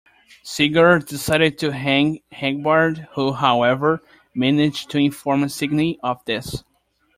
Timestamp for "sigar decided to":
0.43-1.71